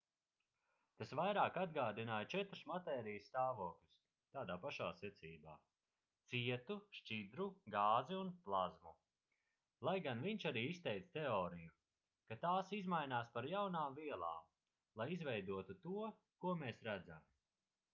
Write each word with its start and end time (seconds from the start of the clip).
tas 0.99 1.11
vairāk 1.17 1.57
atgādināja 1.63 2.27
četrus 2.33 2.61
matērijas 2.71 3.25
stāvokļus 3.31 3.99
tādā 4.37 4.55
pašā 4.63 4.87
secībā: 5.01 5.53
cietu 6.31 6.77
šķidru 7.01 7.47
gāzi 7.77 8.17
un 8.23 8.33
plazmu 8.49 8.95
lai 9.89 9.95
gan 10.09 10.25
viņš 10.31 10.47
arī 10.53 10.65
izteica 10.73 11.15
teoriju 11.21 11.77
ka 12.33 12.39
tās 12.49 12.75
izmainās 12.81 13.31
par 13.39 13.51
jaunām 13.55 14.01
vielām 14.03 14.51
lai 15.03 15.09
izveidotu 15.21 15.79
to 15.87 16.11
ko 16.45 16.59
mēs 16.67 16.85
redzam 16.93 17.33